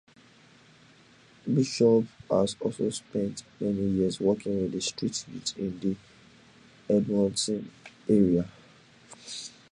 Bishop 1.53 2.07
has 2.31 2.55
also 2.59 2.89
spent 2.89 3.43
many 3.59 3.83
years 3.87 4.19
working 4.19 4.61
with 4.71 4.81
street 4.83 5.23
youth 5.31 5.55
in 5.59 5.79
the 5.79 5.95
Edmonton 6.91 7.71
Area. 8.09 8.49